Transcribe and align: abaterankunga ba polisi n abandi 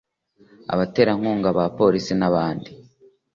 abaterankunga 0.73 1.47
ba 1.57 1.65
polisi 1.77 2.11
n 2.15 2.23
abandi 2.29 2.69